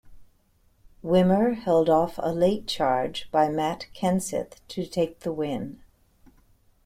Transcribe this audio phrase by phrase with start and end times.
[1.03, 5.83] Wimmer held off a late charge by Matt Kenseth to take the win.